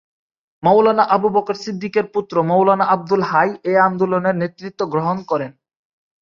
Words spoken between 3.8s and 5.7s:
আন্দোলনের নেতৃত্ব গ্রহণ করেন।